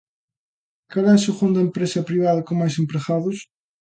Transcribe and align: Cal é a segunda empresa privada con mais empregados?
Cal 0.91 1.05
é 1.11 1.13
a 1.15 1.23
segunda 1.27 1.65
empresa 1.67 2.05
privada 2.09 2.45
con 2.47 2.55
mais 2.61 2.75
empregados? 2.83 3.37